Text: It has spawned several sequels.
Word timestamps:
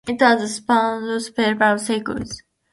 It 0.07 0.19
has 0.21 0.55
spawned 0.55 1.21
several 1.21 1.77
sequels. 1.77 2.41